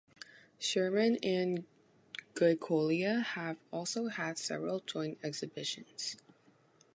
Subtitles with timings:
[0.57, 1.65] Sherman and
[2.33, 6.15] Goicolea have also had several joint exhibitions.